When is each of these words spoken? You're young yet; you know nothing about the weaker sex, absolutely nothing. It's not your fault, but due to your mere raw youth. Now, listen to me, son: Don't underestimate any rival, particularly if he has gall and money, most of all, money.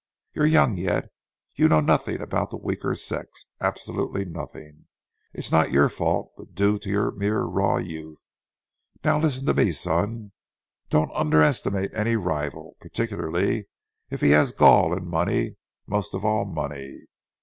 You're 0.33 0.47
young 0.47 0.77
yet; 0.77 1.11
you 1.53 1.67
know 1.67 1.79
nothing 1.79 2.21
about 2.21 2.49
the 2.49 2.57
weaker 2.57 2.95
sex, 2.95 3.45
absolutely 3.61 4.25
nothing. 4.25 4.87
It's 5.31 5.51
not 5.51 5.69
your 5.71 5.89
fault, 5.89 6.31
but 6.35 6.55
due 6.55 6.79
to 6.79 6.89
your 6.89 7.11
mere 7.11 7.41
raw 7.43 7.77
youth. 7.77 8.27
Now, 9.03 9.19
listen 9.19 9.45
to 9.45 9.53
me, 9.53 9.71
son: 9.73 10.31
Don't 10.89 11.11
underestimate 11.13 11.93
any 11.93 12.15
rival, 12.15 12.77
particularly 12.81 13.67
if 14.09 14.21
he 14.21 14.31
has 14.31 14.53
gall 14.53 14.91
and 14.91 15.05
money, 15.05 15.57
most 15.85 16.15
of 16.15 16.25
all, 16.25 16.45
money. 16.45 17.01